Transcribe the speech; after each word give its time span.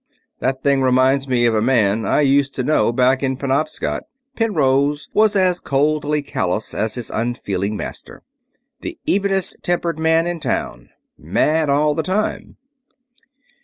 "That 0.39 0.63
thing 0.63 0.81
reminds 0.81 1.27
me 1.27 1.45
of 1.45 1.53
a 1.53 1.61
man 1.61 2.07
I 2.07 2.21
used 2.21 2.55
to 2.55 2.63
know, 2.63 2.91
back 2.91 3.21
in 3.21 3.37
Penobscot." 3.37 4.01
Penrose 4.35 5.07
was 5.13 5.35
as 5.35 5.59
coldly 5.59 6.23
callous 6.23 6.73
as 6.73 6.95
his 6.95 7.11
unfeeling 7.11 7.77
master. 7.77 8.23
"The 8.79 8.97
evenest 9.05 9.57
tempered 9.61 9.99
man 9.99 10.25
in 10.25 10.39
town 10.39 10.89
mad 11.19 11.69
all 11.69 11.93
the 11.93 12.01
time!" 12.01 12.57